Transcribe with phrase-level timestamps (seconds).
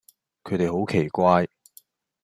[0.43, 1.45] 佢哋好奇怪